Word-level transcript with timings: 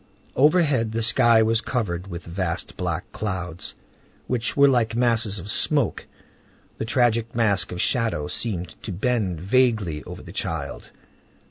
Overhead 0.35 0.91
the 0.93 1.03
sky 1.03 1.43
was 1.43 1.61
covered 1.61 2.07
with 2.07 2.25
vast 2.25 2.75
black 2.75 3.11
clouds, 3.11 3.75
which 4.25 4.57
were 4.57 4.67
like 4.67 4.95
masses 4.95 5.37
of 5.37 5.51
smoke. 5.51 6.07
The 6.79 6.85
tragic 6.85 7.35
mask 7.35 7.71
of 7.71 7.79
shadow 7.79 8.25
seemed 8.27 8.69
to 8.81 8.91
bend 8.91 9.39
vaguely 9.39 10.03
over 10.05 10.23
the 10.23 10.33
child. 10.33 10.89